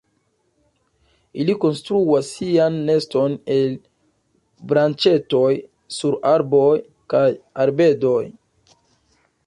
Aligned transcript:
Ili 1.43 1.55
konstruas 1.65 2.31
sian 2.37 2.79
neston 2.89 3.35
el 3.57 3.77
branĉetoj 4.73 5.53
sur 6.01 6.19
arboj 6.35 6.73
kaj 7.15 7.25
arbedoj. 7.67 8.21